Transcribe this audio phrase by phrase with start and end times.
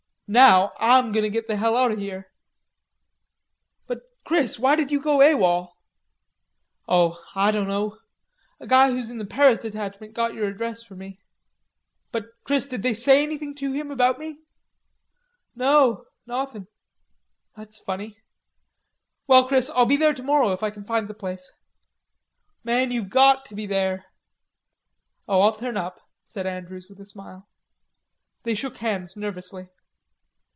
[0.33, 2.31] "Now, Ah'm goin' to git the hell out of here."
[3.85, 5.75] "But Chris, why did you go A.W.O.L.?"
[6.87, 7.97] "Oh, Ah doan know....
[8.57, 11.19] A guy who's in the Paris detachment got yer address for me."
[12.13, 14.39] "But, Chris, did they say anything to him about me?"
[15.53, 16.67] "No, nauthin'."
[17.57, 18.17] "That's funny....
[19.27, 21.51] Well, Chris, I'll be there tomorrow, if I can find the place."
[22.63, 24.05] "Man, you've got to be there."
[25.27, 27.49] "Oh, I'll turn up," said Andrews with a smile.
[28.43, 29.67] They shook hands nervously.